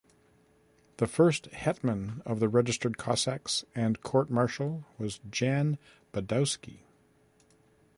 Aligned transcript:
The 0.97 1.05
first 1.05 1.45
Hetman 1.51 2.23
of 2.25 2.39
the 2.39 2.49
Registered 2.49 2.97
Cossacks 2.97 3.65
and 3.75 4.01
court 4.01 4.31
marshal 4.31 4.83
was 4.97 5.19
Jan 5.29 5.77
Badowski. 6.11 6.79